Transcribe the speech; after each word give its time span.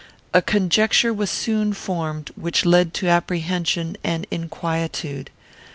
A 0.33 0.41
conjecture 0.41 1.13
was 1.13 1.29
soon 1.29 1.73
formed, 1.73 2.31
which 2.35 2.65
led 2.65 2.91
to 2.95 3.07
apprehension 3.07 3.97
and 4.03 4.25
inquietude. 4.31 5.29